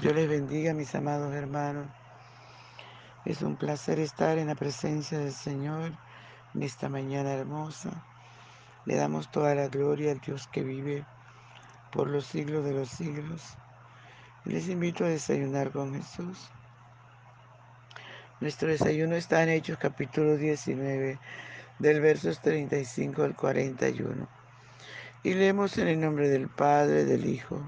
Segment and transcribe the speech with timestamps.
[0.00, 1.86] Dios les bendiga, mis amados hermanos.
[3.24, 5.92] Es un placer estar en la presencia del Señor
[6.54, 8.04] en esta mañana hermosa.
[8.84, 11.06] Le damos toda la gloria al Dios que vive
[11.92, 13.56] por los siglos de los siglos.
[14.44, 16.50] Les invito a desayunar con Jesús.
[18.40, 21.18] Nuestro desayuno está en Hechos capítulo 19,
[21.78, 24.28] del versos 35 al 41.
[25.22, 27.62] Y leemos en el nombre del Padre, del Hijo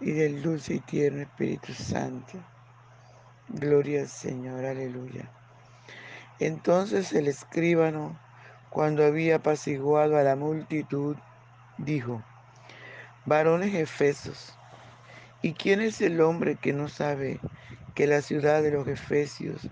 [0.00, 2.38] y del dulce y tierno Espíritu Santo.
[3.48, 5.30] Gloria al Señor, aleluya.
[6.40, 8.18] Entonces el escribano,
[8.70, 11.16] cuando había apaciguado a la multitud,
[11.78, 12.22] dijo,
[13.24, 14.54] varones efesos,
[15.42, 17.38] ¿y quién es el hombre que no sabe
[17.94, 19.68] que la ciudad de los efesios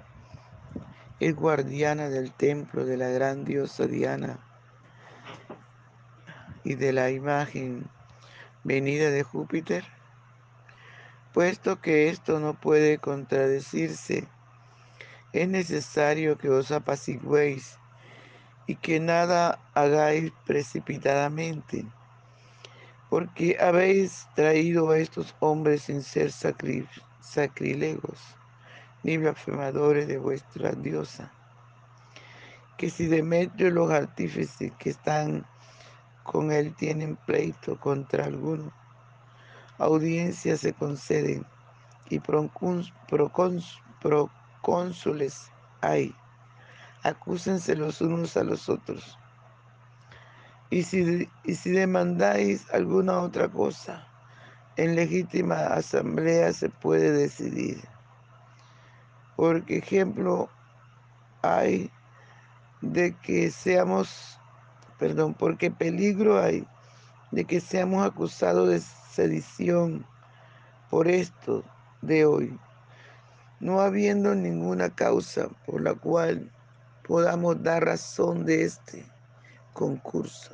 [1.18, 4.38] es guardiana del templo de la gran diosa Diana
[6.64, 7.88] y de la imagen
[8.64, 9.84] venida de Júpiter?
[11.32, 14.28] Puesto que esto no puede contradecirse,
[15.32, 17.78] es necesario que os apaciguéis
[18.66, 21.86] y que nada hagáis precipitadamente,
[23.08, 28.20] porque habéis traído a estos hombres sin ser sacrilegos
[29.02, 31.32] ni blasfemadores de vuestra diosa.
[32.76, 35.46] Que si Demetrio y los artífices que están
[36.24, 38.72] con él tienen pleito contra alguno,
[39.82, 41.44] audiencias se conceden
[42.08, 42.20] y
[44.60, 46.14] procónsules hay.
[47.02, 49.18] Acúsense los unos a los otros.
[50.70, 54.06] Y si, y si demandáis alguna otra cosa,
[54.76, 57.82] en legítima asamblea se puede decidir.
[59.36, 60.48] Porque ejemplo
[61.42, 61.90] hay
[62.80, 64.38] de que seamos,
[64.98, 66.64] perdón, porque peligro hay
[67.32, 68.80] de que seamos acusados de
[69.12, 70.06] sedición
[70.90, 71.64] por esto
[72.00, 72.58] de hoy,
[73.60, 76.50] no habiendo ninguna causa por la cual
[77.06, 79.04] podamos dar razón de este
[79.72, 80.52] concurso.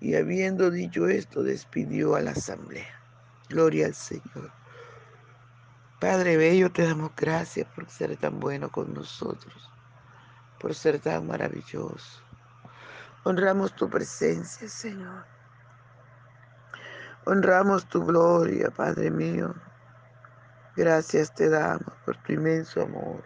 [0.00, 3.00] Y habiendo dicho esto, despidió a la asamblea.
[3.48, 4.52] Gloria al Señor.
[6.00, 9.70] Padre Bello, te damos gracias por ser tan bueno con nosotros,
[10.60, 12.22] por ser tan maravilloso.
[13.24, 15.35] Honramos tu presencia, Señor.
[17.28, 19.52] Honramos tu gloria, Padre mío.
[20.76, 23.24] Gracias te damos por tu inmenso amor.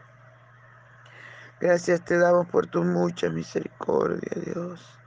[1.61, 4.99] Gracias te damos por tu mucha misericordia, Dios,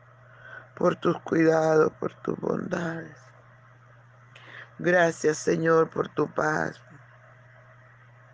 [0.75, 3.17] por tus cuidados, por tus bondades.
[4.77, 6.79] Gracias, Señor, por tu paz.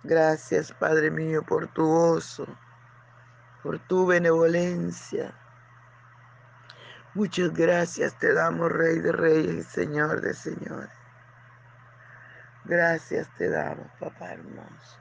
[0.04, 2.46] Gracias, Padre mío, por tu gozo,
[3.64, 5.34] por tu benevolencia.
[7.16, 10.90] Muchas gracias te damos, Rey de Reyes y Señor de Señores.
[12.66, 15.00] Gracias te damos, Papá hermoso.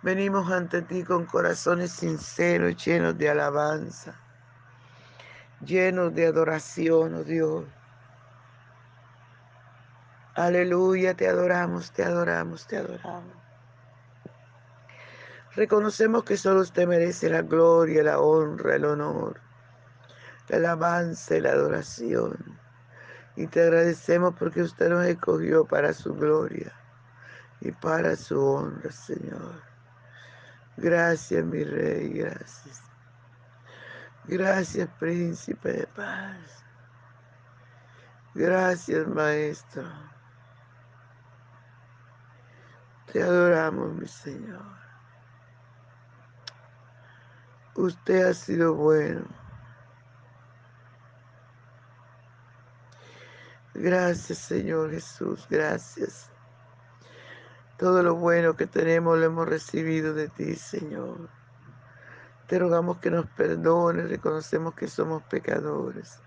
[0.00, 4.14] Venimos ante ti con corazones sinceros, llenos de alabanza,
[5.60, 7.66] llenos de adoración, oh Dios.
[10.34, 13.36] Aleluya, te adoramos, te adoramos, te adoramos.
[15.54, 19.45] Reconocemos que solo usted merece la gloria, la honra, el honor
[20.48, 22.36] la alabanza y la adoración.
[23.36, 26.72] Y te agradecemos porque usted nos escogió para su gloria
[27.60, 29.62] y para su honra, Señor.
[30.76, 32.82] Gracias, mi Rey, gracias.
[34.24, 36.64] Gracias, Príncipe de Paz.
[38.34, 39.84] Gracias, Maestro.
[43.12, 44.76] Te adoramos, mi Señor.
[47.76, 49.45] Usted ha sido bueno.
[53.78, 56.30] Gracias, Señor Jesús, gracias.
[57.76, 61.28] Todo lo bueno que tenemos lo hemos recibido de ti, Señor.
[62.46, 66.20] Te rogamos que nos perdones, reconocemos que somos pecadores.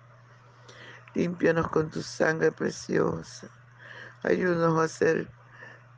[1.15, 3.49] Límpianos con tu sangre preciosa.
[4.21, 5.27] Ayúdanos a ser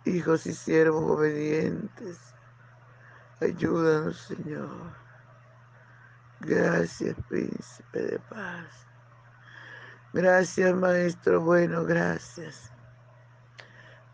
[0.06, 2.18] hijos y siervos obedientes.
[3.42, 4.70] Ayúdanos, Señor.
[6.40, 8.91] Gracias, príncipe de paz.
[10.14, 12.72] Gracias, Maestro bueno, gracias.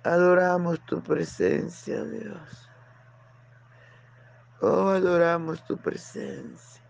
[0.03, 2.69] Adoramos tu presencia, Dios.
[4.61, 6.83] Oh, adoramos tu presencia.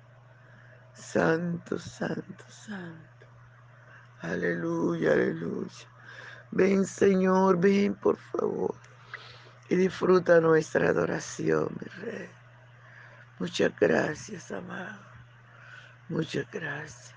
[0.93, 3.27] Santo, santo, santo.
[4.21, 5.87] Aleluya, aleluya.
[6.51, 8.75] Ven, Señor, ven, por favor.
[9.69, 12.29] Y disfruta nuestra adoración, mi Rey.
[13.39, 14.99] Muchas gracias, amado.
[16.09, 17.16] Muchas gracias.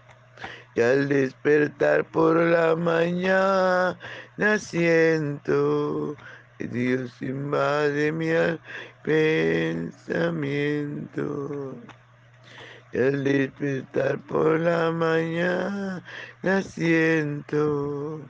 [0.73, 3.97] Y al despertar por la mañana
[4.57, 6.15] siento
[6.57, 8.29] que Dios invade mi
[9.03, 10.15] pensamiento.
[12.93, 16.01] Y al despertar por la mañana
[16.61, 18.21] siento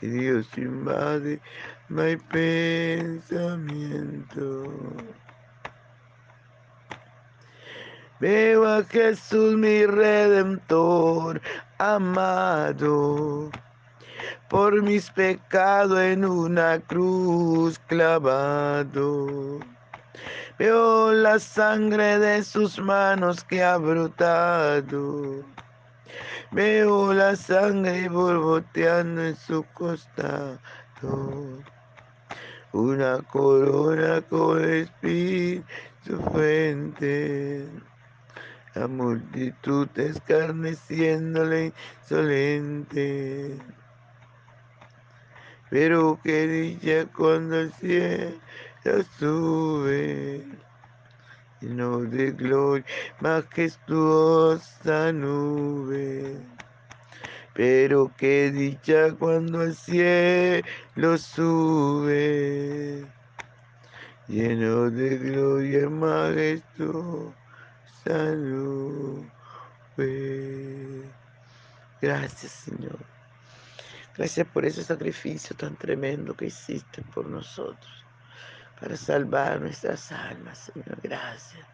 [0.00, 1.40] que Dios invade
[1.88, 3.40] mi pensamiento.
[8.20, 11.40] Veo a Jesús mi redentor
[11.78, 13.50] amado,
[14.50, 19.60] por mis pecados en una cruz clavado.
[20.58, 25.42] Veo la sangre de sus manos que ha brotado.
[26.50, 30.58] Veo la sangre borboteando en su costado.
[32.72, 35.64] Una corona con espíritu
[36.04, 37.66] su fuente
[38.74, 41.72] la multitud escarneciéndole
[42.02, 43.58] insolente.
[45.70, 48.38] Pero qué dicha cuando el cielo
[49.18, 50.44] sube,
[51.60, 52.84] lleno de gloria,
[53.20, 56.36] majestuosa nube.
[57.54, 63.06] Pero qué dicha cuando el cielo sube,
[64.28, 67.39] lleno de gloria, majestuosa
[68.10, 69.24] salud.
[72.00, 72.98] Gracias, Señor.
[74.16, 78.04] Gracias por ese sacrificio tan tremendo que hiciste por nosotros,
[78.80, 80.98] para salvar nuestras almas, Señor.
[81.02, 81.66] Gracias.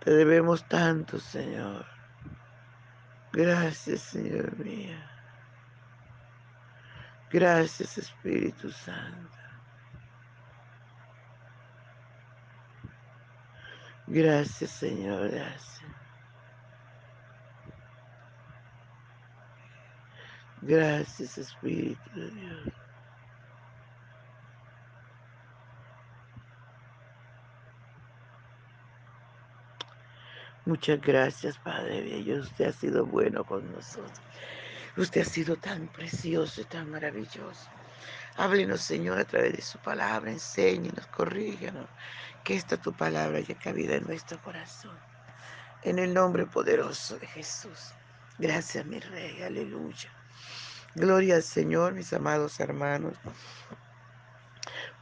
[0.00, 1.86] Te debemos tanto, Señor.
[3.32, 4.98] Gracias, Señor mío.
[7.30, 9.43] Gracias, Espíritu Santo.
[14.06, 15.80] Gracias, Señor, gracias.
[20.60, 22.72] Gracias, Espíritu de Dios.
[30.66, 32.46] Muchas gracias, Padre Dios.
[32.46, 34.18] Usted ha sido bueno con nosotros.
[34.96, 37.68] Usted ha sido tan precioso y tan maravilloso.
[38.36, 40.30] Háblenos, Señor, a través de su palabra.
[40.30, 41.90] Enséñenos, corrígenos.
[42.44, 44.96] Que esta tu palabra haya cabida en nuestro corazón.
[45.82, 47.92] En el nombre poderoso de Jesús.
[48.38, 49.42] Gracias, mi Rey.
[49.42, 50.10] Aleluya.
[50.94, 53.16] Gloria al Señor, mis amados hermanos.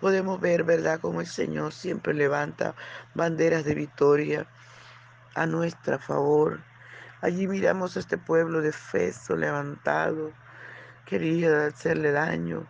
[0.01, 2.75] Podemos ver, ¿verdad?, como el Señor siempre levanta
[3.15, 4.47] banderas de victoria
[5.35, 6.61] a nuestro favor,
[7.23, 10.33] Allí miramos a este pueblo de Feso levantado,
[11.07, 12.67] quería hacerle daño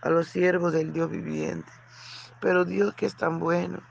[0.00, 1.70] a los siervos del Dios viviente.
[2.40, 3.82] Pero Dios que es tan bueno,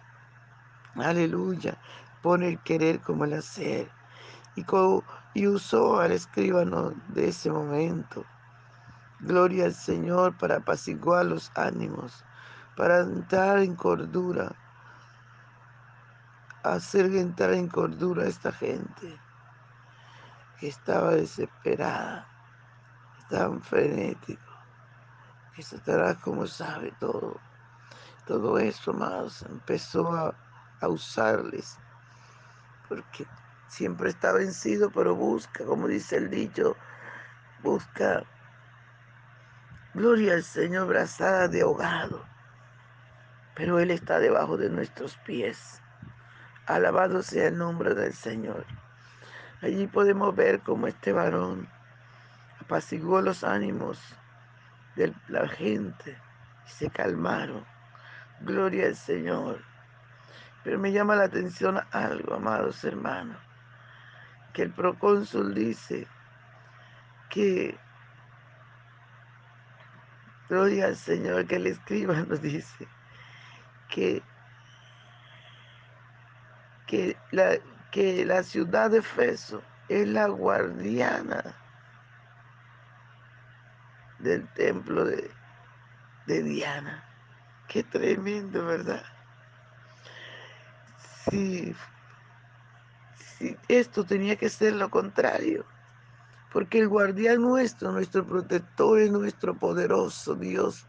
[0.96, 1.78] aleluya,
[2.22, 3.90] pone el querer como el hacer.
[4.56, 4.66] Y,
[5.34, 8.26] y usó al escribano de ese momento.
[9.22, 12.26] Gloria al Señor para apaciguar los ánimos,
[12.76, 14.56] para entrar en cordura,
[16.64, 19.20] hacer entrar en cordura a esta gente
[20.60, 22.28] que estaba desesperada,
[23.20, 24.52] estaba frenético,
[25.56, 27.40] que Satanás como sabe todo,
[28.26, 30.36] todo eso más empezó a,
[30.82, 31.78] a usarles,
[32.90, 33.26] porque
[33.68, 36.76] siempre está vencido, pero busca, como dice el dicho,
[37.64, 38.24] busca,
[39.94, 42.26] gloria al Señor, brazada de ahogado,
[43.56, 45.82] pero Él está debajo de nuestros pies.
[46.66, 48.66] Alabado sea el nombre del Señor.
[49.62, 51.70] Allí podemos ver cómo este varón
[52.60, 54.00] apaciguó los ánimos
[54.96, 56.18] de la gente
[56.66, 57.66] y se calmaron.
[58.42, 59.71] Gloria al Señor.
[60.64, 63.38] Pero me llama la atención algo, amados hermanos,
[64.54, 66.08] que el procónsul dice
[67.30, 67.78] que,
[70.50, 72.88] gloria al Señor, que el escriba nos dice
[73.90, 74.22] que,
[76.86, 77.58] que la,
[77.92, 81.56] que la ciudad de Feso es la guardiana
[84.20, 85.32] del templo de,
[86.28, 87.04] de Diana.
[87.68, 89.04] Qué tremendo, ¿verdad?
[91.30, 91.76] Si,
[93.68, 95.66] esto tenía que ser lo contrario,
[96.52, 100.88] porque el guardián nuestro, nuestro protector es nuestro poderoso Dios,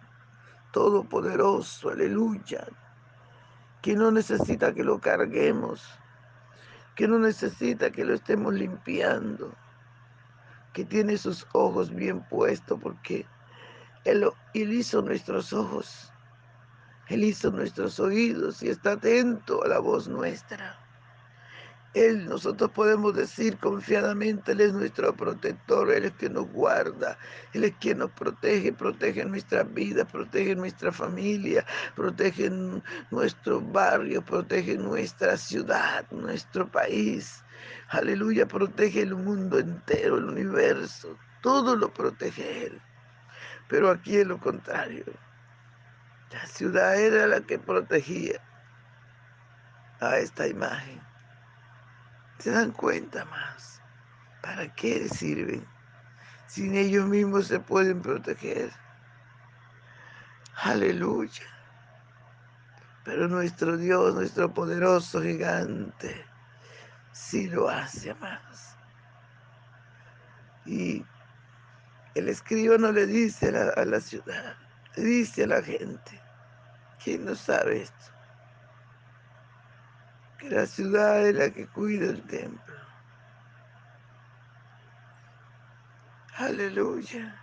[0.72, 2.66] todopoderoso, aleluya,
[3.80, 5.98] que no necesita que lo carguemos
[6.94, 9.54] que no necesita que lo estemos limpiando,
[10.72, 13.26] que tiene sus ojos bien puestos porque
[14.04, 16.12] él, él hizo nuestros ojos,
[17.12, 20.78] Él hizo nuestros oídos y está atento a la voz nuestra.
[21.92, 27.18] Él, nosotros podemos decir confiadamente, Él es nuestro protector, Él es quien nos guarda,
[27.52, 32.50] Él es quien nos protege, protege nuestra vida, protege nuestra familia, protege
[33.10, 37.44] nuestro barrio, protege nuestra ciudad, nuestro país.
[37.90, 42.80] Aleluya, protege el mundo entero, el universo, todo lo protege Él.
[43.68, 45.04] Pero aquí es lo contrario.
[46.32, 48.40] La ciudad era la que protegía
[50.00, 51.00] a esta imagen
[52.42, 53.80] se dan cuenta más.
[54.42, 55.64] ¿Para qué sirven?
[56.48, 58.72] Sin ellos mismos se pueden proteger.
[60.56, 61.44] Aleluya.
[63.04, 66.26] Pero nuestro Dios, nuestro poderoso gigante,
[67.12, 68.76] sí lo hace, más.
[70.66, 71.04] Y
[72.16, 74.56] el escribano le dice a la, a la ciudad,
[74.96, 76.20] le dice a la gente,
[77.02, 78.12] ¿quién no sabe esto?
[80.42, 82.74] que la ciudad es la que cuida el templo.
[86.36, 87.40] Aleluya.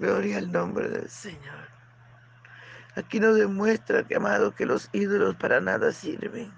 [0.00, 1.68] Gloria al nombre del Señor.
[2.96, 6.52] Aquí nos demuestra que, amado, que los ídolos para nada sirven.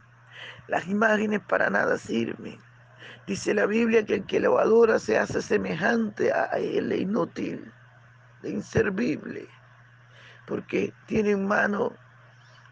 [0.67, 2.59] Las imágenes para nada sirven.
[3.27, 7.71] Dice la Biblia que el que lo adora se hace semejante a él, inútil,
[8.43, 9.47] inservible,
[10.47, 11.93] porque tienen mano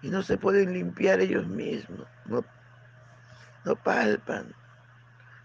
[0.02, 2.44] y no se pueden limpiar ellos mismos, no,
[3.64, 4.54] no palpan,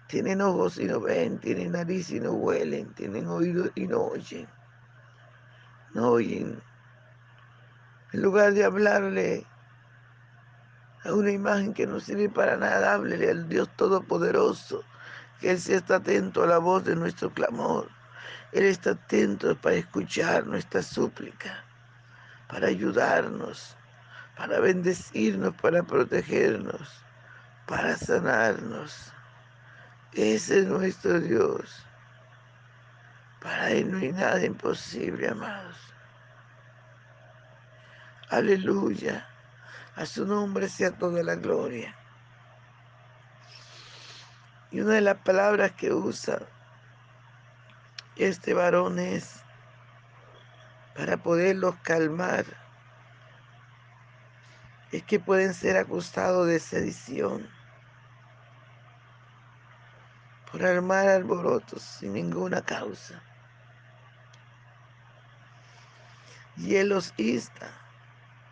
[0.08, 4.48] tienen ojos y no ven, tienen nariz y no huelen, tienen oídos y no oyen,
[5.94, 6.62] no oyen.
[8.12, 9.46] En lugar de hablarle
[11.06, 14.84] a una imagen que no sirve para nada, háblele al Dios Todopoderoso,
[15.40, 17.88] que Él se está atento a la voz de nuestro clamor.
[18.52, 21.64] Él está atento para escuchar nuestra súplica,
[22.50, 23.78] para ayudarnos
[24.40, 27.04] para bendecirnos, para protegernos,
[27.68, 29.12] para sanarnos.
[30.14, 31.86] Ese es nuestro Dios.
[33.42, 35.76] Para Él no hay nada imposible, amados.
[38.30, 39.28] Aleluya.
[39.98, 41.94] A su nombre sea toda la gloria.
[44.72, 46.40] Y una de las palabras que usa
[48.16, 49.44] este varón es
[51.00, 52.46] para poderlos calmar
[54.92, 57.50] es que pueden ser acusados de sedición
[60.52, 63.24] por armar alborotos sin ninguna causa.
[66.58, 67.72] Y él los insta.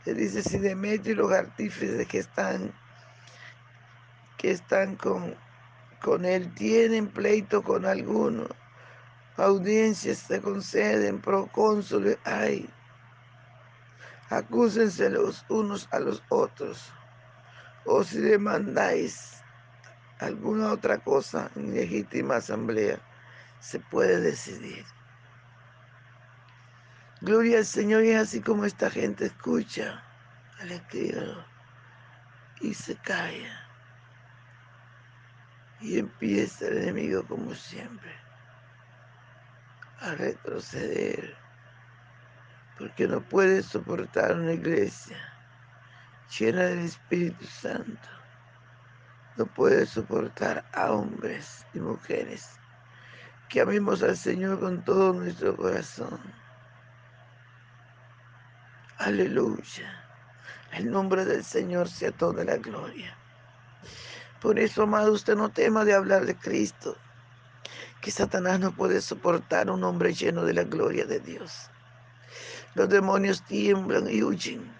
[0.05, 2.71] Le dice, si Demetrio y los artífices que están,
[4.37, 5.35] que están con,
[6.01, 8.47] con él tienen pleito con alguno,
[9.37, 12.69] audiencias se conceden, procónsules hay,
[14.29, 16.91] acúsense los unos a los otros,
[17.85, 19.43] o si demandáis
[20.19, 22.99] alguna otra cosa en legítima asamblea,
[23.59, 24.85] se puede decidir.
[27.21, 30.03] Gloria al Señor y es así como esta gente escucha
[30.59, 31.45] al escribano
[32.61, 33.63] y se calla.
[35.79, 38.26] Y empieza el enemigo como siempre
[39.99, 41.35] a retroceder
[42.77, 45.17] porque no puede soportar una iglesia
[46.37, 48.09] llena del Espíritu Santo.
[49.37, 52.49] No puede soportar a hombres y mujeres
[53.49, 56.19] que amemos al Señor con todo nuestro corazón.
[58.97, 60.03] Aleluya.
[60.73, 63.15] El nombre del Señor sea toda la gloria.
[64.41, 66.97] Por eso, amado, usted no tema de hablar de Cristo,
[68.01, 71.69] que Satanás no puede soportar un hombre lleno de la gloria de Dios.
[72.75, 74.71] Los demonios tiemblan y huyen.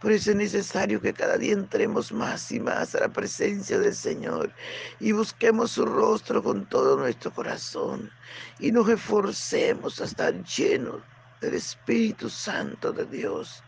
[0.00, 3.94] Por eso es necesario que cada día entremos más y más a la presencia del
[3.94, 4.52] Señor
[4.98, 8.10] y busquemos su rostro con todo nuestro corazón
[8.58, 11.02] y nos esforcemos a estar llenos
[11.40, 13.62] del Espíritu Santo de Dios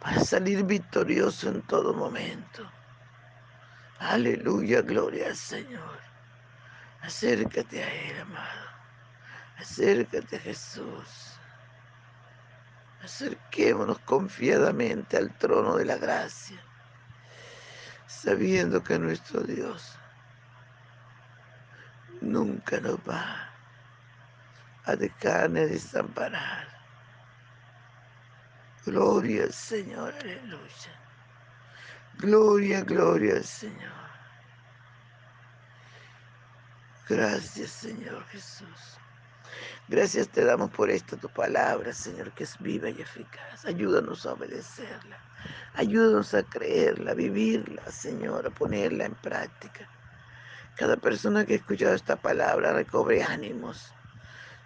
[0.00, 2.70] para salir victorioso en todo momento.
[4.00, 6.09] Aleluya, gloria al Señor.
[7.02, 8.66] Acércate a Él, amado.
[9.58, 11.38] Acércate a Jesús.
[13.02, 16.62] Acerquémonos confiadamente al trono de la gracia,
[18.06, 19.96] sabiendo que nuestro Dios
[22.20, 23.50] nunca nos va
[24.84, 26.68] a dejar ni desamparar.
[28.84, 31.00] Gloria al Señor, aleluya.
[32.18, 34.09] Gloria, gloria al Señor.
[37.08, 38.98] Gracias, Señor Jesús.
[39.88, 43.64] Gracias te damos por esta tu palabra, Señor, que es viva y eficaz.
[43.64, 45.18] Ayúdanos a obedecerla.
[45.74, 49.88] Ayúdanos a creerla, a vivirla, Señor, a ponerla en práctica.
[50.76, 53.92] Cada persona que ha escuchado esta palabra recobre ánimos,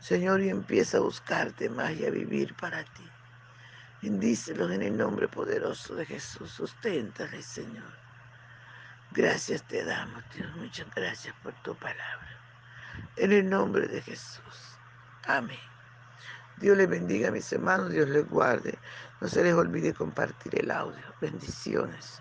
[0.00, 3.08] Señor, y empieza a buscarte más y a vivir para ti.
[4.02, 6.50] Bendícelos en el nombre poderoso de Jesús.
[6.50, 8.03] Susténtale, Señor.
[9.14, 10.50] Gracias te damos, Dios.
[10.56, 12.28] Muchas gracias por tu palabra.
[13.16, 14.76] En el nombre de Jesús.
[15.26, 15.58] Amén.
[16.56, 18.76] Dios les bendiga a mis hermanos, Dios les guarde.
[19.20, 21.00] No se les olvide compartir el audio.
[21.20, 22.20] Bendiciones.